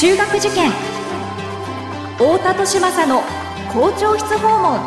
[0.00, 0.70] 中学受験。
[2.16, 3.20] 太田利政の
[3.70, 4.80] 校長室訪問。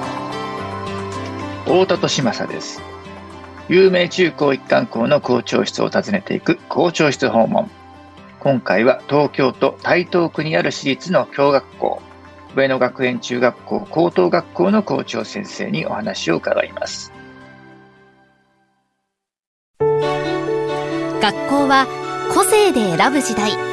[1.65, 2.81] 太田利政です。
[3.70, 7.69] 有名中高一貫校の校長室を訪ねていく校長室訪問。
[8.40, 12.01] 今回は東京都台東区にある私立の共学校。
[12.55, 17.14] 上野学園中学校高等学校の校長先生にお話を伺います。
[19.80, 21.86] 学校は
[22.34, 23.73] 個性で選ぶ時代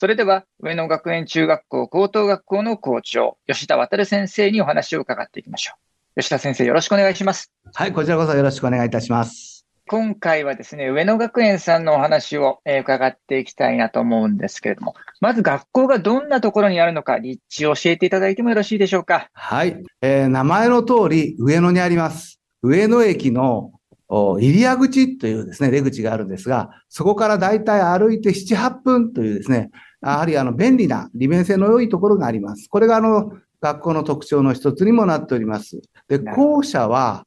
[0.00, 5.72] それでは、上野学園中学校高等学校の校長、吉田渡先生にお話を伺っていきましょ
[6.14, 6.20] う。
[6.20, 7.50] 吉田先生、よろしくお願いします。
[7.74, 9.66] はい、こちらこそよろしくお願いいたします。
[9.88, 19.30] 今回はですね、上野学園さんのお話を、え伺っていきたいなと思うんですけれども、まず学校がどんなところにあるのか、立地を教えていただいてもよろしいでしょうか？
[19.32, 22.38] はい、えー、名前の通り上野にあります。
[22.62, 23.72] 上野駅の
[24.08, 32.68] 入谷口というですね、出口があるんですが、そこからだいたい歩いて7、8分というですね、やはりあの便利な利便性の良いところがあります。
[32.68, 35.80] これがあの学校の特徴の一つにもなっております。
[36.08, 37.26] で、校舎は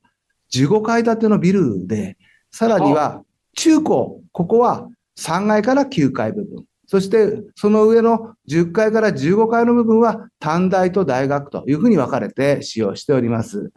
[0.53, 2.17] 15階建てのビルで、
[2.51, 3.23] さらには
[3.57, 4.87] 中高、ここは
[5.19, 6.65] 3階から9階部分。
[6.87, 13.71] そして、その上の10階から15階の部分は短大と大学というふうに分かれて使用しております。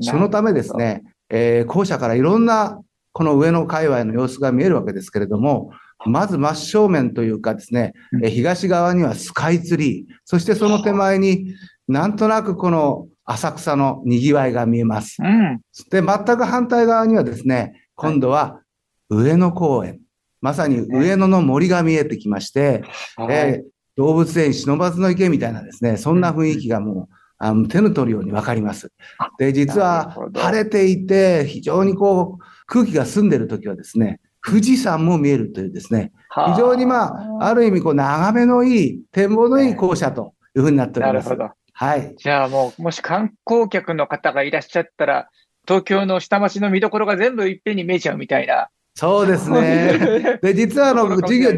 [0.00, 2.80] そのためですね、えー、校舎からいろんな
[3.12, 5.72] この上の界隈の様子が見えるわけですけれども、
[6.06, 11.54] まず真正面というかですね、うん、東側にはスカイツリー、そしてその手前に
[11.88, 15.16] なんとなくこの浅草の賑わいが見えます。
[15.22, 18.60] うん、で、全く反対側にはですね、今度は
[19.08, 20.00] 上野公園、
[20.40, 22.82] まさに上野の森が見えてきまして、
[23.16, 28.92] はい、えー、動物園忍ばずの池みたいなですね、そんな雰囲気がもう、あの手の取るようにわかります。
[29.38, 41.28] で、実は晴れていて、非常にこう、空気が澄んでる時はですね、富士山も見えるというですね、非常にまあ、ある意味、こう、眺めのいい、展望のいい校舎というふうになっております。
[41.28, 41.54] なるほど。
[41.72, 42.14] はい。
[42.16, 45.28] じゃあもう、もし観光客の方がいらっしゃったら、
[45.66, 48.68] 東京の下町の見どころが全部いっぺんに見えちゃうみたいな。
[48.94, 50.38] そうですね。
[50.42, 51.50] で、実はあの、授業、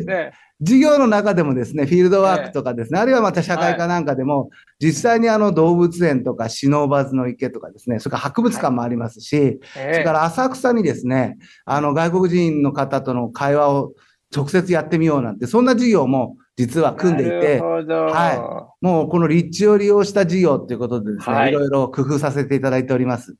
[0.65, 13.93] 授業の中でもですね、フィールドワークとかですね、あるいはまた社会科なんかでも、実際にあの動物園とかシノバズの池とかですね、それから博物館もありますし、それから浅草にですね、あの外国人の方との会話を
[14.35, 18.85] 直接やってみようなんて、そんな授業も実は組んでいて、はい。
[18.85, 23.35] もうこの立地を利用した授業ということでですね、はい、いろいろ工夫させていただいております。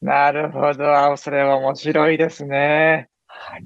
[0.00, 1.16] なるほど。
[1.16, 3.08] それは面白いですね。
[3.26, 3.64] はい。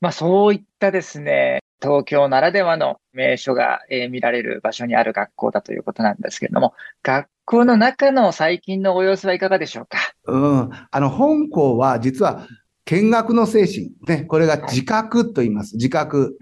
[0.00, 9.98] まあそういったですね、東京ならではの名所が、えー、見られる場所にある学校だということなんですけれども、学校の中の最近のご様子はいかがでしょうか？
[10.26, 10.70] うん。
[10.90, 12.46] あの、本校は実は
[12.84, 15.76] 見学の精神、ね、これが自覚と言います。
[15.76, 16.38] 自覚。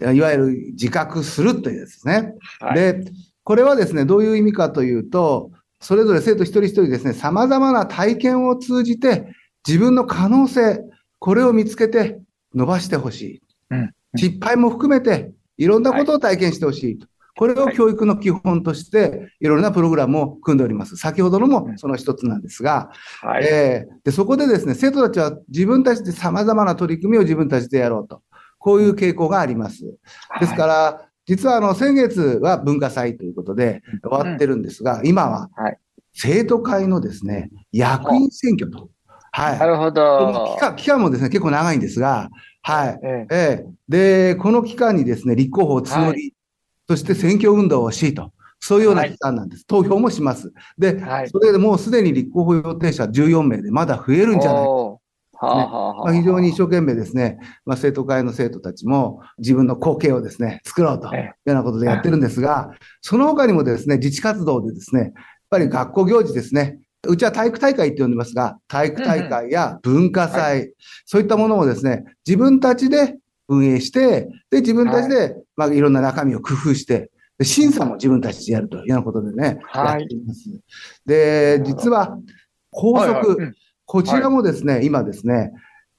[0.00, 2.34] いわゆる自覚するというやつですね。
[2.60, 3.04] はい、で、
[3.42, 5.50] これはですね、どういう意味かというと、
[5.80, 9.32] それぞれ生徒一人一人ですね、様々な体験を通じて
[9.66, 10.80] 自分の可能性、
[11.18, 12.20] これを見つけて
[12.54, 13.42] 伸ばしてほしい。
[13.70, 17.06] うん失敗も含めて、いろんなことを体験してほしいと。
[17.36, 20.96] これを教育の基本として、いろんなプログラムを組んでおります。
[20.96, 28.22] 先ほどのもその一つなんですが、はい、えー、でそこでですね、生徒たちは自分たちで様々な取り組みを自分たちでやろうと。
[28.58, 29.84] こういう傾向があります。
[30.40, 35.48] ですから、はい、実はあの、先月は文化祭ということで終わってるんですが、今は
[36.12, 38.90] 生徒会のですね、役員選挙と。
[39.30, 39.58] はい。
[39.58, 40.56] なるほど。
[40.56, 42.28] 期間期間もですね、結構長いんですが、
[42.62, 43.00] はい。
[43.02, 43.66] ええ。
[43.88, 46.32] で、この期間にですね、立候補を募り、はい、
[46.88, 48.32] そして選挙運動をしと。
[48.60, 49.60] そういうような期間なんです。
[49.68, 50.52] はい、投票もします。
[50.76, 54.70] で、はい、それでもうすでに立候補予定者14名でまだ増えるんじゃないか。
[54.70, 54.98] ね。
[55.40, 65.12] まあ、非常に一生懸命ですね、まあ、生徒会の生徒たちも自分の後継をですね、作ろうというようなことでやってるんですが、その他にもですね、自治活動でですね、やっ
[65.50, 70.72] ぱり学校行事ですね、うちは体育大会って呼んでますが、体育大会や文化祭、はい、
[71.04, 73.18] そういったものをですね、自分たちで
[73.48, 77.10] 運営して、で、自分たちで、はい、まあ、いろんな中身を工夫して、
[77.42, 80.50] 審査も自分たちでやるというようなことでね、はい、やっています。
[81.06, 82.18] で、実は、
[82.70, 83.54] 校則、はいはい、
[83.84, 85.52] こちらもですね、今ですね、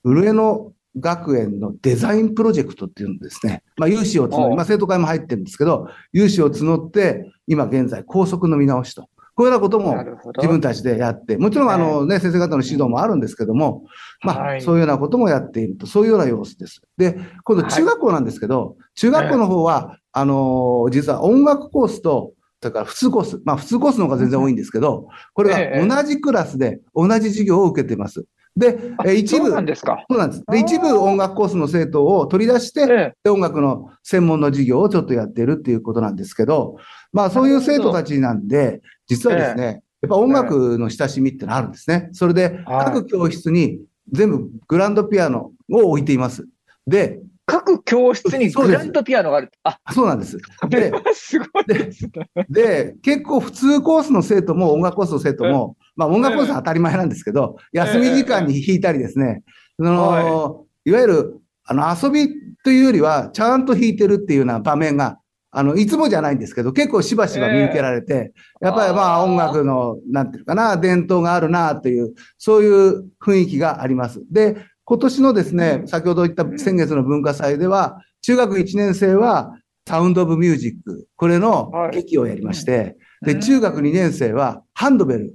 [0.03, 9.07] 上野学園のデザインプロジェクトっていうのですね、まあ、有志を募り、まあ、生徒会も入ってるんですけど、有志を募って、今現在、校則の見直しと。
[9.39, 9.95] こういうようなことも。
[10.35, 13.85] 自分たちでやって、もちろんあのね、先生方の指導もあるんですけども、
[14.21, 16.81] まあ、はいそういうようなこともやっていると、そういうような様子です。
[16.97, 28.25] で、今度中学校なんですけど、中学校の方は、あのー実は音楽コースと、それから普通コース、まあ普通コースの方が全然多いんですけど、これええが同じクラスで同じ授業を受けています。
[28.59, 30.05] で、一部、そうなんですか。
[30.09, 30.43] そうなんです。
[30.51, 36.75] で、一部音楽コースの生徒を取り出して、え音楽の専門の授業をちょっとやってるっていうことなんですけど、
[37.13, 42.09] まあそういう生徒たちなんで、実はですね、やっぱ音楽の親しみってのあるんですね。
[42.11, 43.79] それで、はい各教室に
[44.11, 46.45] 全部グランドピアノを置いています。
[46.85, 49.51] で、各教室にグランドピアノがある。
[49.63, 50.37] あ、そうなんです。
[50.37, 52.45] これはすごいですね。
[52.49, 59.43] で、結構普通コースの生徒も音楽コースの生徒も、まあ音楽コースは当たり前なんですけど、休み時間に弾いたりですね、
[59.77, 65.19] その、いわゆる、あの、遊びというよりは、ちゃんと弾いてるっていうような場面が、
[65.51, 74.21] あの、いつもじゃないんですけど、結構しばしば見受けられて、やっぱりまあ音楽の、なんていうかな、伝統があるなという、そういう雰囲気があります。
[74.31, 74.57] で、
[74.89, 75.87] 今年のですねう、ん。
[75.87, 79.55] 先ほど言った先月の文化祭では、中学1年生は、
[79.87, 81.91] サウンドオブミュージック、これのはい。
[81.91, 83.39] 劇をやりまして、で、うん。
[83.39, 85.33] 中学2年生は、ハンドベル、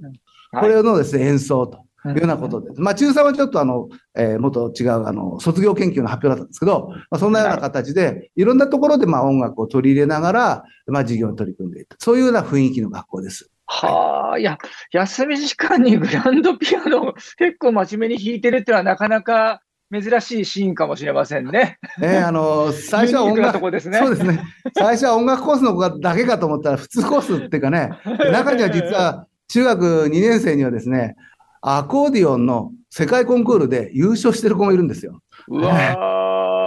[0.51, 0.63] はい。
[0.63, 2.81] これのですね、演奏というようなことです。
[2.81, 11.95] まあ、中3はちょっとあの、えー、もっと違う、あの、卒業研究の発表だったんですけど、まあ、そんなような形で、いろんなところでまあ音楽を取り入れながら、まあ、授業に取り組んでいた。
[11.99, 13.49] そういうような雰囲気の学校です。
[13.67, 14.57] はあ、いや、
[14.91, 21.77] 休み時間にグランドピアノを 結構真面目に弾いてるってのはなかなか珍しいシーンかもしれませんね。
[22.01, 23.99] えーあの、 最初は音楽、こですね。
[23.99, 24.41] そうですね。
[24.77, 27.91] 最初は音楽コースの子がだけかと思ったら、普通コースっていうかね、
[28.31, 31.15] 中には実は中学2年生にはですね、
[31.61, 35.19] アコーディオンの世界コンクールで優勝してる子もいるんですよ。
[35.47, 35.75] うわ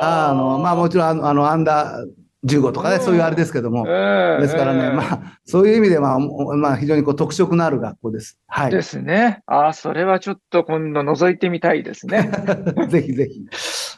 [0.00, 2.06] あの、まあもちろんあのアンダー
[2.48, 3.84] 15とかね、うんそういうあれですけども。
[3.84, 8.40] ろですからね、まあ、そういう意味では、まあ、まあ、非常にこう特色のある学校です。
[8.46, 8.70] はい。
[8.70, 9.42] でぜすね。
[9.46, 12.30] ああ、それはちょっと今度覗いてみたいですね。
[13.02, 13.44] ひぜひ。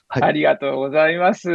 [0.08, 1.50] はいありがとうございます。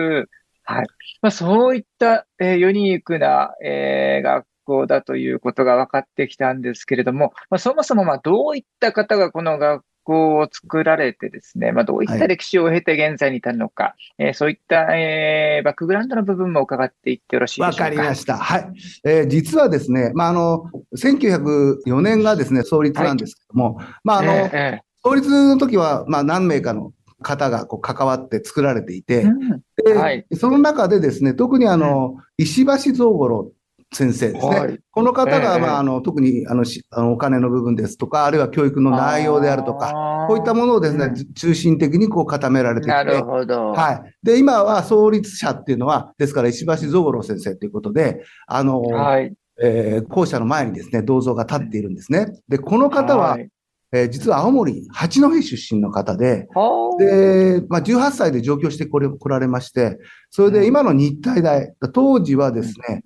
[0.63, 0.85] はい。
[1.21, 17.83] まあ、そういった、えーユニークな、えー学校だということが分かってきたんですけれども、まあ、そもそもまあどういった方がこの学校を作られてですね、まあ、どういっはいた歴史を経て現在に至るのか、えーそういった、えーバックグラウンドの部分も伺っていってよろしいでしょわうか。
[17.85, 18.37] かりました。
[18.37, 18.73] はい。
[19.03, 26.91] えー実はですね、まあ、あの、1904年がですね、創立なんですけども、まあ、あの、ええ創立の時は、まあ、何名かの
[27.21, 33.51] 方がこう関わって作られていて、ええうんではいその中でですね、特にあの、石橋蔵五郎
[33.95, 34.59] 先生ですね。
[34.59, 43.71] はいこの方が、ええまあ、あの、特にあのしあのお金の部分ですとか、あるいは教育の内容であるとか、こういったものをですね、うん中心的にこう固められてきて、なるほど。
[43.73, 44.15] はい。
[44.23, 49.33] で、今は創立者っていうのは、ですから石橋蔵五郎先生ということで、あの、はい。
[49.61, 52.27] えー校舎の前にですね、銅像が立っているんですね。
[52.47, 53.49] で、この方は、い
[53.95, 57.03] えー実は青森八戸出身の方で、はあ。
[57.03, 59.97] で、まあ、18歳で上京してこれ来られまして、
[60.29, 63.03] それで今の日体大、当時はですね、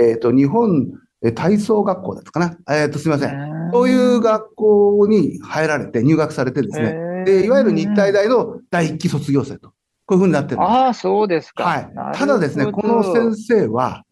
[0.00, 0.88] えっ、と、日本
[1.22, 2.56] え体操学校だったかな。
[2.74, 3.70] えっ、と、すみません。
[3.72, 9.74] そういう学校に入られて、入学されてですね、ねで、いわゆる日体大の第一期卒業生と、こ
[10.10, 10.70] ういうふうになってるんです。
[10.70, 11.64] ああ、そうですか。
[11.64, 11.92] はい。
[12.14, 14.04] ただですね、この先生は、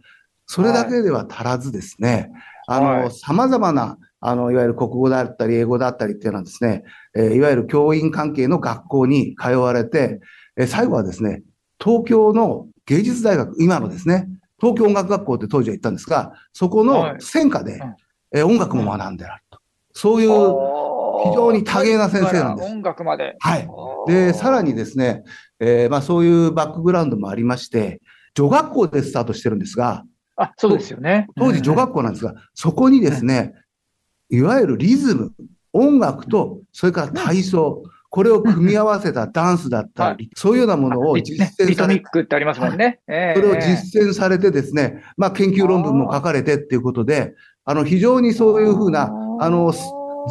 [0.47, 2.31] それだけでは足らずですね、
[2.67, 3.03] あはい。
[3.05, 6.83] の、様々な、あの、いわゆる国語だったり、英語だったりっていうのはですね、
[7.15, 10.21] えーいわゆる教員関係の学校に通われて、
[10.57, 11.43] えー最後はですね、
[11.83, 14.29] 東京の芸術大学、今のですね、
[14.61, 17.95] 東京音楽学校って当時は言ったんですが、そこはいの専科でうん、
[18.39, 19.59] えー音楽も学んであると。
[19.93, 23.37] そういう、非非常に多芸な先生なんです音楽まで。
[23.41, 23.69] はい。
[24.07, 25.23] で、さらにですね、
[25.61, 28.01] えーまあそういうバックグラウンドもありまして、
[28.35, 30.05] 女学校でスタートしてるんですが、
[30.37, 31.27] あ、そうですよね。
[31.37, 33.55] 当時女学校なんですが、そこにですね、
[34.31, 35.33] いわゆるリズム、
[35.73, 43.01] 音楽と、それから体操、これを組み合わせたダンスだったり、そういうようなものをリ実践されリトミックってありますもんね。
[43.07, 49.75] ええそれを実践されてですね、まあ研究論文も書かれてっていうことで、あの非常にそういうふうな、あの、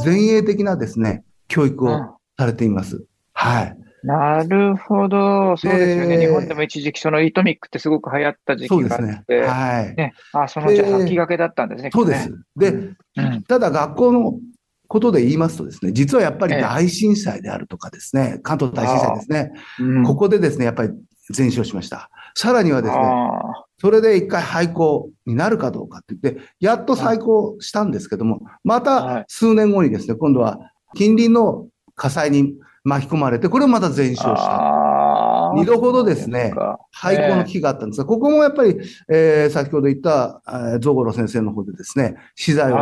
[0.03, 3.03] 前衛的なですね、教育をうんされています。
[3.33, 3.76] はい。
[4.03, 5.57] なるほど。
[5.57, 6.17] そうですよね。
[6.17, 9.07] で日本でも一時期そのリトミックってすごく流行った時そう期ですね。
[9.07, 9.41] があって。
[9.41, 9.95] はい。
[9.95, 10.13] ね。
[10.33, 11.89] あ、そのじゃ先駆けだったんですね。
[11.93, 12.31] そうです。
[12.55, 12.69] で。
[12.69, 14.39] うんただ学校の
[14.87, 20.93] ことで言いますとですね、実はやっぱりええ大震災であるとかですね、関東大震災ですね、うんここでですね、やっぱり
[21.31, 22.09] 全焼しました。
[22.35, 30.57] さらにはですね、あそれで一回廃校になるかどうかって言って、やっと再興したんですけども、まはいた数年後にですね、今度は
[30.95, 32.53] 近隣の火災に
[32.87, 35.51] 巻き込まれて、これもまた全ー焼した。
[35.51, 36.53] あ2度ほどですね、
[36.91, 38.77] 廃校の危機があったんですが、ここもやっぱり、
[39.09, 42.77] えー、先ほど言った、えー、ゾゴロ先生の方でですね、資材を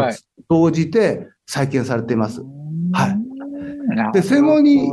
[0.50, 2.42] 投じて再建されています。
[2.94, 4.14] はい。
[4.14, 4.90] で、戦後に、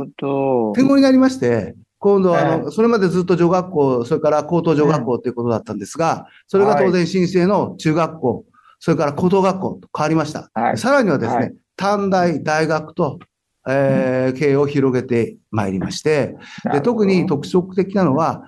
[0.75, 8.45] 戦後になりまして、今度は、あの、それまでずっと女学校、それから高等女学校ということだったんですが、それが当然申請の中学校、
[8.79, 10.49] それから高等学校と変わりました。
[10.53, 13.19] はい、さらにはですね、短大、大学と、
[13.67, 16.35] えー、経営を広げてまいりまして、
[16.71, 18.43] で特に特色的なのは、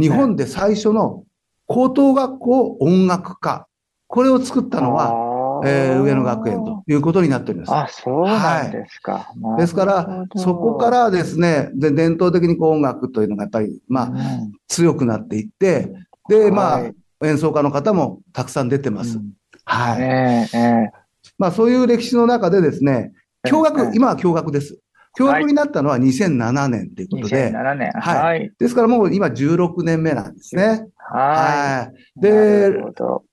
[0.00, 1.24] 日本で最初の
[1.66, 3.66] 高等学校音楽科、
[4.06, 7.72] これを作ったのは、えー、上野学園ということになっております。
[7.74, 9.32] あ、そうなんですか。
[9.42, 15.92] はい、ですから、そこからですね、で伝統的にこう音楽というのがやっぱり、まあ、うん、強くなっていって、
[16.28, 19.18] で、まあ、演奏家の方もたくさん出てます。
[19.18, 19.32] うん、
[19.64, 20.02] はい。
[20.02, 23.12] えーえー、まあ、そういう歴史の中でですね、
[23.48, 24.78] 共学、えー、今は共学です。
[25.16, 27.50] 共学になったのは2007年ということで。
[27.50, 27.92] 2007年。
[27.92, 28.22] はい。
[28.22, 30.86] はい、ですからもう今16年目なんですね。
[30.96, 31.86] はい。
[31.86, 32.20] はい。
[32.20, 32.72] で、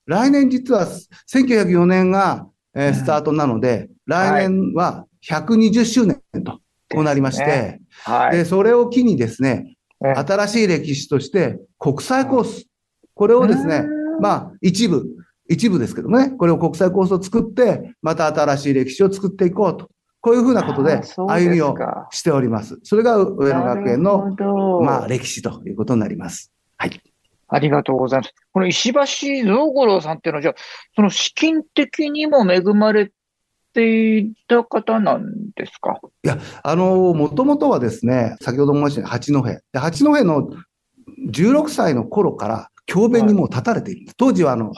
[0.06, 0.86] 来年実は
[1.32, 6.60] 1904年が、えー、スタートなので、うん、来年は120周年と、
[6.92, 8.36] こうなりまして、ね、はい。
[8.36, 12.66] で、それを機にですね、新しい歴史として国際コース、
[13.14, 13.84] これをですね、
[14.20, 15.06] まあ一部、
[15.48, 19.88] 一部ですけどもね、これを国際コースを作って、また新しい歴史を作っていこうと。
[20.26, 21.72] こういうふうなことで歩みを
[22.10, 22.80] しております。
[22.82, 24.24] それが上野学園の、
[24.82, 26.52] まあ、歴史ということになります。
[26.78, 27.00] はい。
[27.46, 28.34] ありがとうございます。
[28.52, 29.00] この石橋
[29.44, 30.54] 蔵五郎さんっていうのは、じゃあ、
[30.96, 33.12] その資金的にも恵まれ
[33.72, 35.22] ていた方なん
[35.54, 36.00] ですか？
[36.24, 39.42] いや、あの、もともとはですね、先ほど申し上げた八戸。
[39.44, 40.50] で八戸の
[41.30, 44.12] 16歳の頃から、教鞭にもう立たれている。
[44.16, 44.72] 当時は、あの、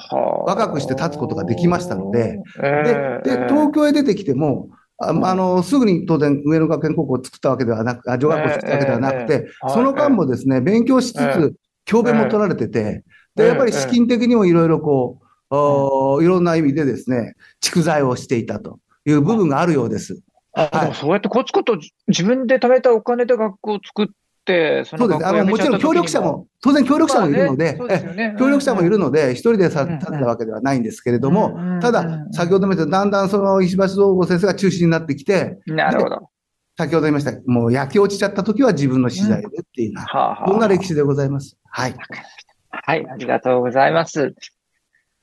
[0.44, 20.20] 若くして立つことができましたので、で、で、東京へ出てきても、ああの、すぐに当然上野学園高校を作ったわけではなく、あ女学校を作ったわけではなくて、その間もですね、勉強しつつ、教鞭も取られてて、で、やっぱり資金的にもいろいろこう、いろんな意味でですね、蓄財をしていたという部分があるようです。
[20.52, 21.72] はい、そうやってコツコツ
[22.08, 24.12] 自分で貯めたお金で学校を作って、
[24.84, 25.26] そそうです。
[25.26, 27.78] あの、もちろん協力者も、当然協力者もいるので、
[28.14, 36.30] ね、協力者もいるので、一人でさ、立ったわけではないんですけれども、ただ、先ほども言っただんだんその石橋道吾先生が中心になってきて、なるほど。
[36.76, 41.56] 先ほど言いました、もう焼け落ちちゃった時は自分の資材でっていうような、はあ、こんな歴史でございます。
[41.70, 41.94] はい。
[42.70, 44.34] はい、ありがとうございます。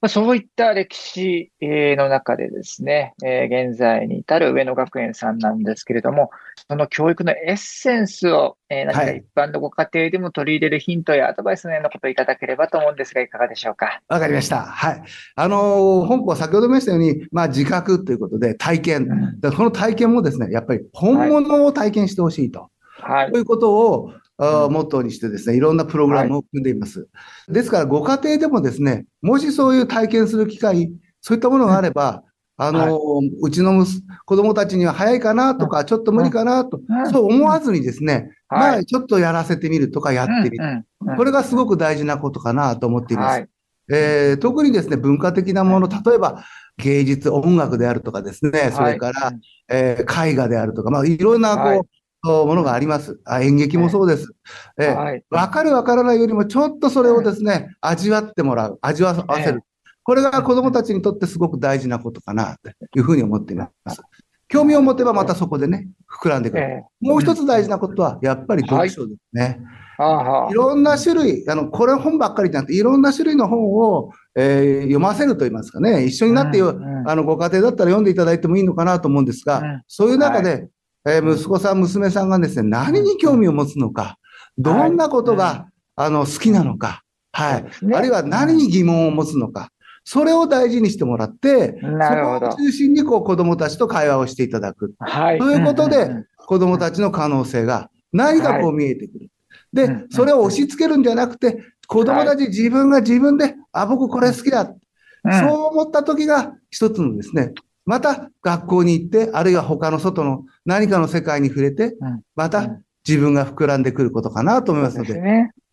[0.10, 6.32] そういった歴史の中でですね、現在に至る上野学園さんなんですけれども、
[6.70, 14.02] その教育のエッセンスを何か一般のご家庭でも取り入れるヒントやアドバイスのようなことをいただければと思うんですが、いかがでしょうか？
[14.08, 14.62] わかりました。
[14.62, 15.04] はい。
[15.36, 19.08] あの、本校は先ほども言いましたように、まあ自覚ということで体験。
[19.44, 22.70] うん、この体験もですね、やっぱり本物を体験してほしいと。
[23.00, 23.32] はい。
[23.32, 27.00] ということを、モットーにしてですね、いろんなプログラムを組んでいます。
[27.00, 27.06] は
[27.50, 32.24] い、ですから、ご家庭でもですね、もしそういう体験する機会、そういったものがあれば、
[32.58, 33.32] あの、はい。
[33.42, 33.86] うちの
[34.26, 36.80] 子供たちには早いかなとか、ちょっと無理かなと、
[37.12, 40.86] そう思わずにですね、まあ、ちょっとやらせてみるとかやってみる。
[41.18, 43.46] これがすごく大事なことかなと思っています。
[43.92, 46.44] えー、特にですね、文化的なもの、例えば
[46.78, 49.34] 芸術、音楽であるとかですね、それから、
[49.70, 51.88] えー、絵画であるとか、まあ、いろんな、こう、
[52.26, 53.20] ものがあります。
[53.26, 54.34] あ演劇もそうです。
[54.80, 59.62] えーはい、わかるわからないよりも、ちょっとそれをですね、味わってもらう、味わわせる。
[60.04, 64.02] これが子供たちにとってすごく大事なことかな、というふうに思っています。
[64.48, 65.88] 興味を持てばまたそこでね、
[66.22, 66.84] 膨らんでくる。
[67.02, 69.60] もう一つ大事なことは、やっぱり読書ですね。
[69.98, 80.70] はい、いろんな種類、あの、これ本ばっかりじゃなくて、いろんな種類の本を、えー、読ませると言いますかね、一緒になって、うんうん、あの、ご家庭だったら読んでいただいてもいいのかなと思うんですが、うん、そういう中で、はい
[81.08, 84.18] えー、息子さん、娘さんがですね、何に興味を持つのか、
[84.58, 87.86] どんなことが、はい、あの、好きなのか、はい。
[87.86, 89.70] ね、あるいは何に疑問を持つのか、
[90.04, 94.94] それを大事にしてもらって、そこを中心にこう子供たちと会話をしていただく。
[95.00, 95.40] はい。
[95.40, 99.30] ということで、子供たちの可能性が何かこう見えてくる。
[99.74, 101.58] で、それを押し付けるんじゃなくて、
[101.88, 104.66] 子供たち自分が自分で、あ、僕これ好きだ。
[104.66, 107.52] そう思った時が一つのですね、
[107.86, 111.96] また学校に行って、あるいは他の外の何かの世界に触れて、
[112.36, 115.14] また自分が膨らんでくることかなと思いますので、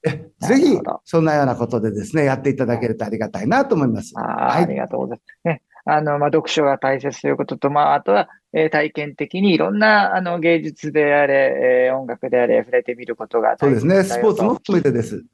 [0.02, 4.12] ぜひ、そんなようなことでですね、やっていただけるとありがたいなと思います。
[4.16, 5.48] あ,はい、ありがとうございます。
[5.48, 15.24] ね、あの、まあ、読書が大切ということと、まあ、あとは、えー、体験的にいろんな、あの、芸術であれ、えー、音楽であれ、触れてみることがそうですね、スポーツも含めてです。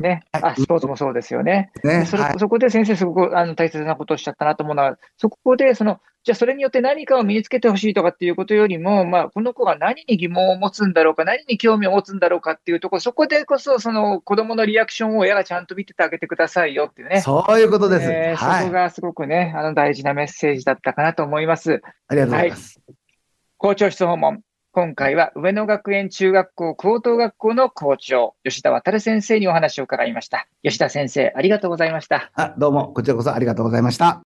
[0.00, 0.24] ね。
[0.32, 1.70] あ、スポーツもそうですよね。
[1.84, 2.04] ね。
[2.06, 2.16] そ。
[2.38, 17.20] そこで先生、すごくあの大切なことをおっしゃったなと思うのは、そこでその、じゃあそれによって何かを身につけてほしいとかっていうことよりも、まあ、この子が何に疑問を持つんだろうか、何に興味を持つんだろうかっていうところ、そこでこそ、その子供のリアクションを親がちゃんと見ててあげてくださいよっていうね。
[17.20, 18.10] そういうことです。
[18.10, 18.62] えーはい。
[18.62, 21.80] そこがすごくね、あの大事なメッセージだったかなと思います。
[22.08, 22.80] ありがとうございます。
[23.56, 24.40] 校長室訪問。
[24.76, 30.48] 今回は上野学園中学校高等学校の校長、吉田渡先生にお話を伺いました。
[30.62, 32.30] 吉田先生、ありがとうございました。
[32.34, 34.25] あ、どうも、こちらこそありがとうございました。